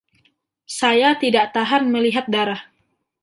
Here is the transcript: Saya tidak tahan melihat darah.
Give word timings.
Saya 0.79 1.09
tidak 1.23 1.45
tahan 1.55 1.83
melihat 1.93 2.25
darah. 2.33 2.61